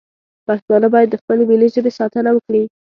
[0.47, 2.63] پښتانه باید د خپلې ملي ژبې ساتنه وکړي